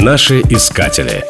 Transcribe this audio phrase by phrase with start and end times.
[0.00, 1.24] Наши искатели.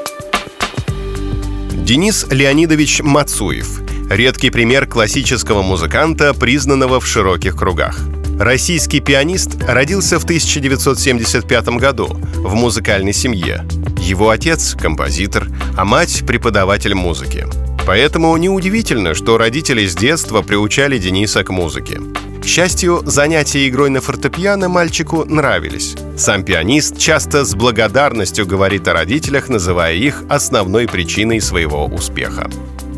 [1.72, 7.98] Денис Леонидович Мацуев– редкий пример классического музыканта, признанного в широких кругах.
[8.38, 13.66] Российский пианист родился в 1975 году в музыкальной семье.
[14.02, 17.46] Его отец– композитор, а мать– преподаватель музыки.
[17.86, 22.02] Поэтому неудивительно, что родители с детства приучали Дениса к музыке.
[22.42, 25.96] К счастью, занятия игрой на фортепиано мальчику нравились.
[26.18, 32.50] Сам пианист часто с благодарностью говорит о родителях, называя их основной причиной своего успеха.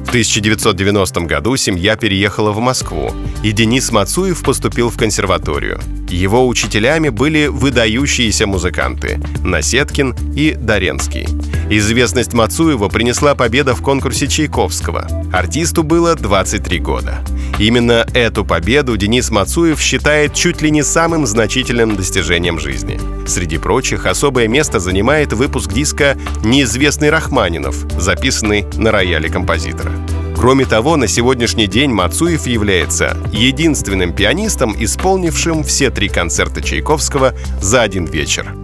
[0.07, 3.13] В 1990 году семья переехала в Москву,
[3.45, 5.79] и Денис Мацуев поступил в консерваторию.
[6.09, 11.29] Его учителями были выдающиеся музыканты– Насеткин и Доренский.
[11.69, 15.07] Известность Мацуева принесла победа в конкурсе Чайковского.
[15.31, 17.23] Артисту было 23 года.
[17.61, 22.99] Именно эту победу Денис Мацуев считает чуть ли не самым значительным достижением жизни.
[23.27, 29.93] Среди прочих, особое место занимает выпуск диска «Неизвестный Рахманинов», записанный на рояле композитора.
[30.35, 37.83] Кроме того, на сегодняшний день Мацуев является единственным пианистом, исполнившим все три концерта Чайковского за
[37.83, 38.55] один вечер.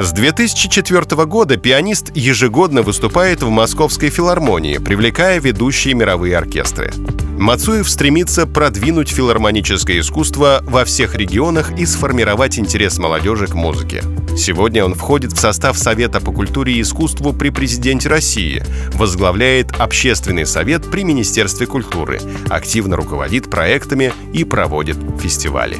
[0.00, 6.92] С 2004 года пианист ежегодно выступает в Московской филармонии, привлекая ведущие мировые оркестры.
[7.38, 14.02] Мацуев стремится продвинуть филармоническое искусство во всех регионах и сформировать интерес молодежи к музыке.
[14.36, 18.62] Сегодня он входит в состав Совета по культуре и искусству при президенте России,
[18.94, 25.78] возглавляет Общественный совет при Министерстве культуры, активно руководит проектами и проводит фестивали.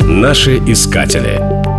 [0.00, 1.69] Наши искатели.